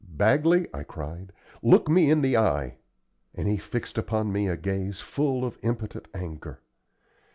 [0.09, 1.31] "Bagley," I cried,
[1.61, 2.77] "look me in the eye."
[3.35, 6.59] And he fixed upon me a gaze full of impotent anger.